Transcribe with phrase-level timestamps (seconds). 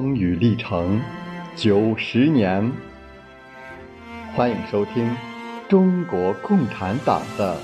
[0.00, 0.98] 风雨历程
[1.54, 2.72] 九十年，
[4.34, 5.14] 欢迎收听
[5.68, 7.60] 中国共产党的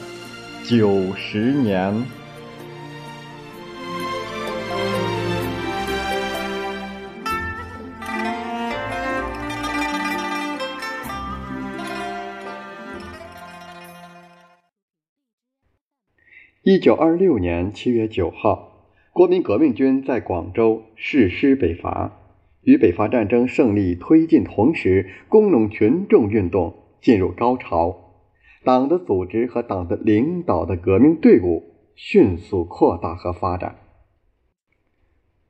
[0.62, 2.05] 九十年。
[16.62, 18.75] 一九二六年七月九号。
[19.14, 22.12] 国民革命军在广州誓师北伐，
[22.66, 27.97] 与北伐战争胜利推进同时，工农群众运动进入高潮，
[28.65, 31.62] 党的组织和党的领导的革命队伍
[31.95, 33.77] 迅速扩大和发展。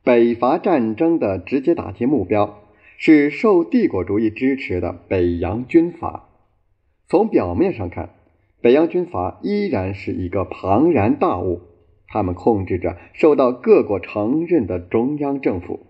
[0.05, 2.61] 北伐战争的直接打击目标
[2.98, 6.28] 是受帝国主义支持的北洋军阀。
[7.09, 8.11] 从表面上看，
[8.61, 11.62] 北洋军阀依然是一个庞然大物。
[12.09, 15.86] 他们控制着受到各国承认的中央政府，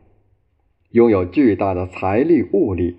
[0.91, 2.97] 拥有巨大的财力物力。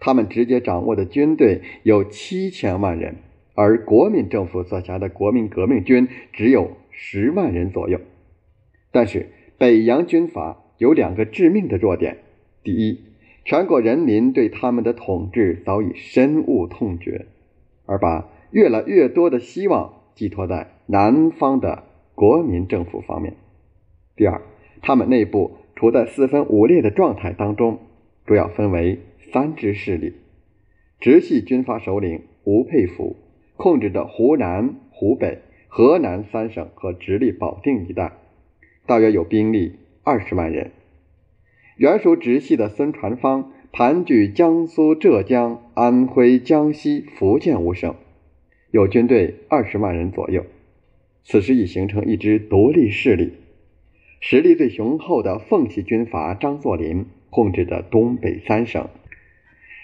[0.00, 3.16] 他们直接掌握的军队有七千万人，
[3.54, 8.00] 而国民政府所辖的国民革命军只有十万人左右。
[8.92, 9.26] 但是，
[9.58, 12.18] 北洋军阀有两个致命的弱点：
[12.62, 13.00] 第一，
[13.44, 17.26] 全国人民对他们的统治早已深恶痛绝，
[17.86, 21.84] 而把越来越多的希望寄托在南方的。
[22.18, 23.34] 国民政府方面，
[24.16, 24.42] 第二，
[24.82, 27.78] 他们内部处在四分五裂的状态当中，
[28.26, 28.98] 主要分为
[29.32, 30.14] 三支势力。
[30.98, 33.14] 直系军阀首领吴佩孚
[33.56, 38.14] 控制着湖南、湖北、河南三省和直隶保定一带，
[38.86, 40.72] 大约有兵力二十万人。
[41.76, 47.94] 原属直系的孙传芳盘踞江苏、浙江、安徽、江西、福建五省，
[48.72, 50.44] 有军队二十万人左右。
[51.22, 53.34] 此时已形成一支独立势力，
[54.20, 58.88] 实力最雄厚的奉系军阀张作霖控制着东北三省，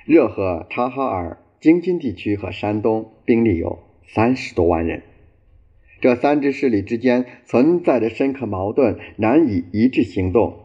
[0.06, 5.02] 热河、察哈尔、京津地区和山东兵力有三十多万人。
[6.00, 10.58] 这三支势力之间存在着深刻矛盾，难以一致行动，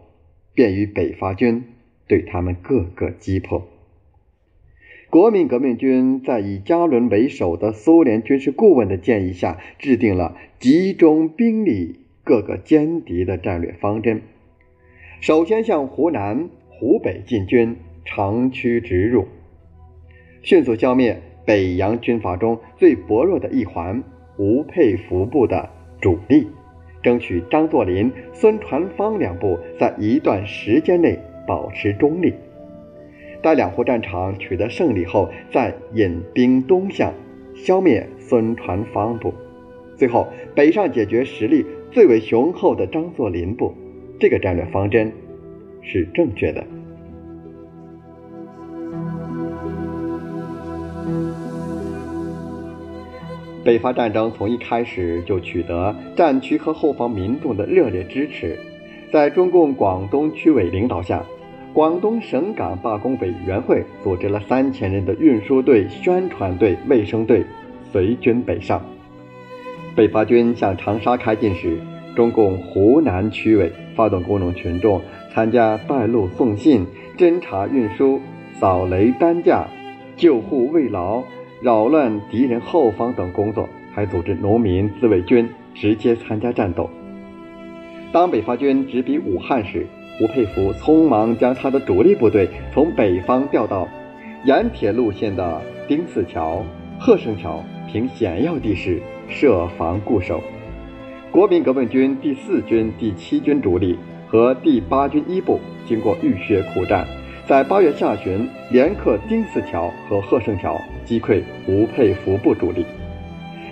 [0.54, 1.64] 便于北伐军
[2.08, 3.68] 对他们各个击破。
[5.10, 14.22] 国民革命军在以加伦为首的苏联军事顾问的建议下，制定了集中兵力各个歼敌的战略方针。
[15.20, 17.76] 首先向湖南、湖北进军，
[18.06, 19.26] 长驱直入，
[20.44, 24.04] 迅速消灭北洋军阀中最薄弱的一环
[24.38, 25.68] 吴佩孚部的
[26.00, 26.48] 主力，
[27.02, 31.18] 争取张作霖、孙传芳两部在一段时间内
[31.48, 32.32] 保持中立。
[33.42, 37.12] 待两湖战场取得胜利后，再引兵东向，
[37.56, 39.34] 消灭孙传芳部，
[39.98, 43.74] 最后北上解决实力最为雄厚的张作霖部。
[44.20, 45.12] 这个战略方针
[45.82, 46.64] 是正确的。
[53.64, 58.58] 北伐战争从一开始就取得战区和后方民众的热烈支持，
[59.12, 61.24] 在中共广东区委领导下。
[61.72, 67.46] 广东省港罢工委员会组织了三千人的运输队、宣传队、卫生队，
[67.92, 68.82] 随军北上。
[69.96, 71.78] 北伐军向长沙开进时，
[72.16, 75.02] 中共湖南区委发动工农群众
[75.34, 76.86] 参加带路送信、
[77.18, 78.22] 侦察运输、
[78.60, 79.68] 扫雷担架、
[80.16, 81.24] 救护慰劳、
[81.62, 86.90] 扰乱敌人后方等工作，还组织农民自卫军直接参加战斗。
[88.12, 89.86] 当北伐军直逼武汉时，
[90.22, 93.88] 吴佩孚匆忙将他的主力部队从北方调到
[94.46, 96.64] 沿铁路线的丁字桥、
[97.00, 100.42] 鹤胜桥，凭险要地势设防固守。
[101.32, 103.98] 国民革命军第四军、第七军主力
[104.28, 107.06] 和第八军一部经过浴血苦战，
[107.48, 110.76] 在八月下旬连克丁四桥和贺胜桥，
[111.06, 112.86] 击溃吴佩孚部主力。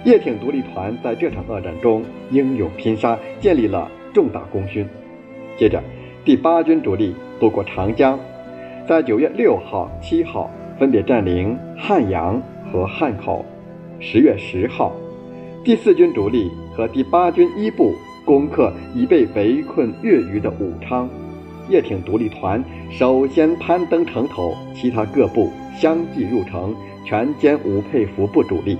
[0.05, 4.87] 叶挺独立团在这场恶战中英勇拼杀，建立了重大功勋。
[5.57, 5.81] 接着。
[6.25, 8.19] 第八军主力渡过长江，
[8.85, 13.45] 在九月六号、七号分别占领汉阳和汉口。
[14.01, 14.91] 十月十号，
[15.67, 17.93] 第四军主力和第八军一部
[18.23, 21.09] 攻克已被围困越余的武昌。
[21.67, 26.73] 叶挺独立团首先攀登城头，其他各部相继入城，
[27.03, 28.77] 全歼吴佩孚部主力。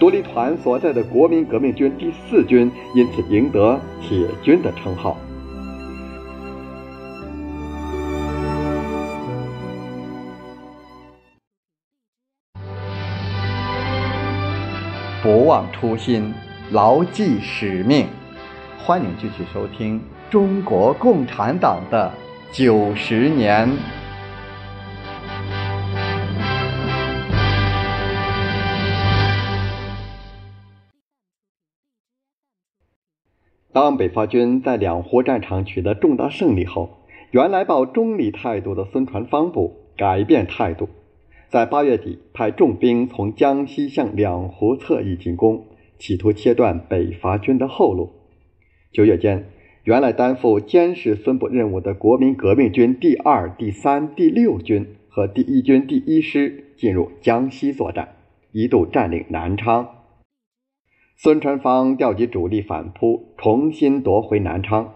[0.00, 5.16] 独立团所在的国民革命军第四军因此赢得“铁军”的称号。
[15.44, 16.32] 不忘初心，
[16.70, 18.06] 牢记使命。
[18.78, 20.00] 欢迎继续收听
[20.30, 22.10] 中国共产党的
[22.50, 23.68] 九十年。
[33.70, 36.88] 当北伐军在两湖战场取得重大胜利后，
[37.32, 40.88] 原来抱中立态度的孙传芳部改变态度，
[41.54, 45.68] 在八月底派重兵从江西向两湖侧翼进攻，
[46.00, 48.10] 企图切断北伐军的后路。
[48.90, 49.52] 九月间，
[49.84, 58.16] 原来担负监视孙部任务的国民革命军第二、第三、第六军和第一军第一师进入江西作战，
[58.50, 59.88] 一度占领南昌。
[61.16, 64.92] 孙传芳调集主力反扑，重新夺回南昌。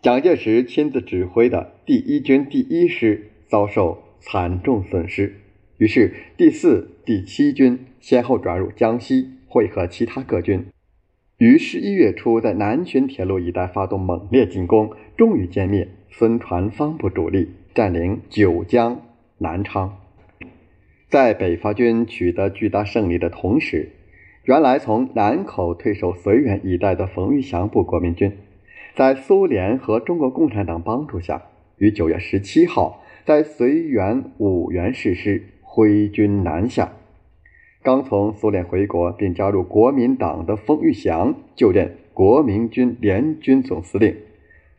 [0.00, 5.34] 蒋介石亲自指挥的第一军第一师遭受惨重损失，
[5.78, 10.66] 于是第四、第七军先后转入江西，会合其他各军，
[11.38, 19.00] 于十一月初在南浔铁路一带发动猛烈进攻，终于歼灭孙传芳部主力，占领九江、
[19.38, 19.98] 南昌。
[21.08, 23.92] 在北伐军取得巨大胜利的同时，
[24.44, 28.32] 原来从南口退守绥远一带的冯玉祥部国民军，
[28.94, 31.44] 在苏联和中国共产党帮助下，
[31.78, 36.94] 于九月十七号在绥远五原誓师，挥军南下。
[37.82, 44.16] 刚从苏联回国并加入国民党的冯玉祥就任国民军联军总司令，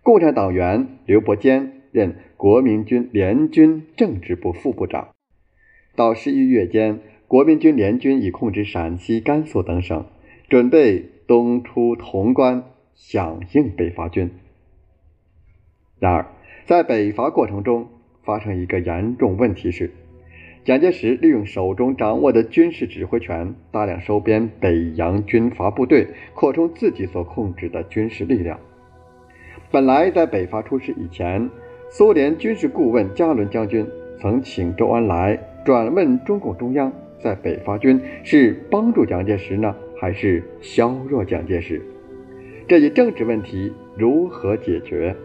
[0.01, 5.09] 共产党员刘伯坚任国民军联军政治部副部长。
[5.95, 7.01] 到十一月间。
[7.27, 10.03] 国民军联军已控制陕西、甘肃等省，
[10.49, 12.63] 准备东出潼关，
[12.95, 14.31] 响应北伐军。
[15.99, 16.25] 然而，
[16.65, 17.87] 在北伐过程中
[18.29, 19.89] 发生一个严重问题是，
[20.63, 26.05] 蒋介石利用手中掌握的军事指挥权，大量收编北洋军阀部队，
[26.35, 28.59] 扩充自己所控制的军事力量。
[29.71, 31.49] 本来在北伐出事以前，
[31.89, 33.83] 苏联军事顾问加伦将军
[34.21, 35.35] 曾请周恩来
[35.65, 36.93] 转问中共中央。
[37.19, 41.81] 在北伐军是帮助蒋介石呢，还是削弱蒋介石？
[42.67, 45.15] 这一政治问题如何解决？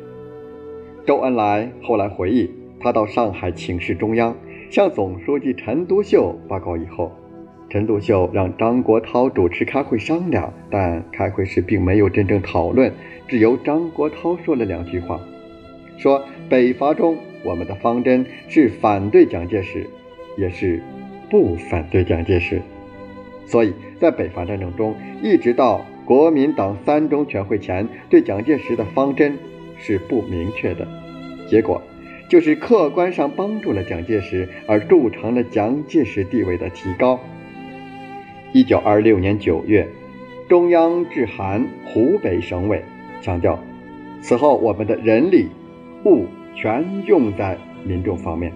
[1.07, 2.51] 周恩来后来回忆，
[2.81, 4.37] 他到上海请示中央，
[4.71, 7.13] 向总书记陈独秀报告以后，
[7.69, 12.93] 陈独秀让张国焘主持开会商量，但开会时并没有真正讨论，
[13.29, 15.21] 只由张国焘说了两句话，
[15.97, 19.87] 说北伐中我们的方针是反对蒋介石，
[20.37, 20.83] 也是。
[21.31, 22.63] 不反对蒋介石，
[23.45, 29.37] 所以在北伐战争中，一直到国民党三中全会前，对蒋介石的方针
[29.77, 30.87] 是不明确的。
[31.49, 31.83] 结果
[32.35, 37.21] 就是客观上帮助了蒋介石，而铸成了蒋介石地位的提高。
[38.53, 39.89] 一九二六年九月，
[40.49, 42.83] 中央致函湖北省委，
[43.23, 43.63] 强调
[44.21, 45.47] 此后我们的人力
[46.07, 46.27] 物
[46.57, 48.53] 全用在民众方面。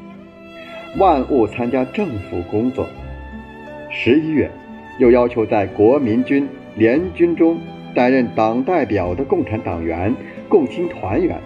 [0.99, 2.85] 万物参加政府工作。
[3.93, 4.51] 十一月，
[4.99, 7.57] 又要求在国民军联军中
[7.95, 10.13] 担任党代表的共产党员、
[10.49, 11.41] 共青团员，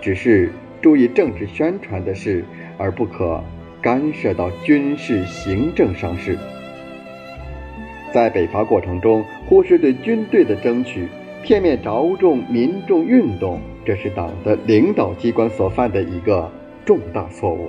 [0.00, 0.50] 只是
[0.82, 2.44] 注意政治宣传的事，
[2.78, 3.42] 而不可
[3.82, 6.38] 干涉到军事行政上事。
[8.12, 11.06] 在北伐过程中，忽视对军队的争取，
[11.42, 16.50] 片面着重民众运动，这是党的领导机关所犯的一个
[16.84, 17.68] 重大错误。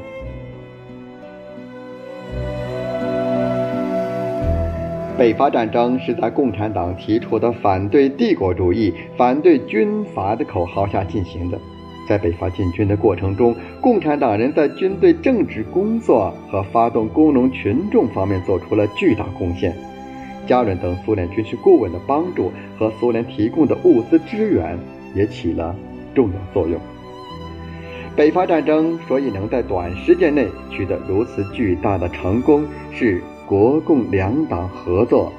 [5.17, 11.59] 北伐战争是在共产党提出的反对帝国主义、反对军阀的口号下进行的。
[12.07, 19.75] 在北伐进军的过程中，共产党人在军队政治工作和发动工农群众方面做出了巨大贡献。
[20.47, 24.79] 加伦等苏联军事顾问的帮助和苏联提供的物资支援
[25.13, 25.75] 也起了
[26.15, 26.79] 重要作用。
[28.15, 33.21] 北伐战争所以能在短时间内取得如此巨大的成功，是。
[33.47, 35.31] 国共两党合作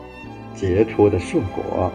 [0.54, 1.92] 结出的硕果。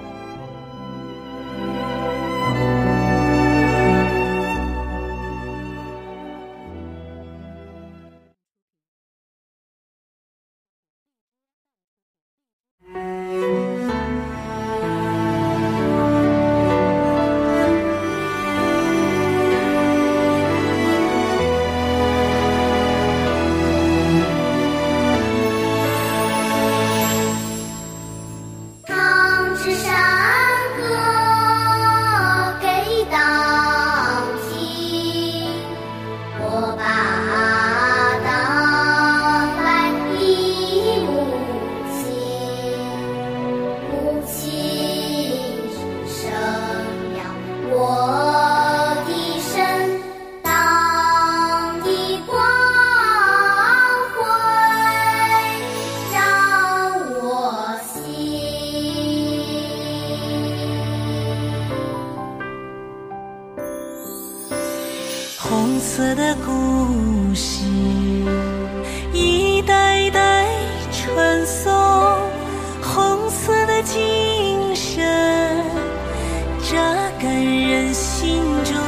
[78.04, 78.83] 心中。